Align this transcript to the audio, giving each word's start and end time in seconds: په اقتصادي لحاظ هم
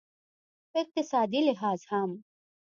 په 0.71 0.77
اقتصادي 0.83 1.39
لحاظ 1.49 1.79
هم 1.91 2.09